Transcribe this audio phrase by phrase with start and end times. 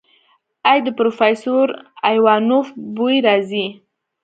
[0.71, 1.65] ای د پروفيسر
[2.09, 3.65] ايوانوف بوئ راځي.